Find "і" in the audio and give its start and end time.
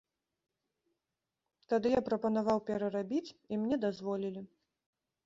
3.51-3.61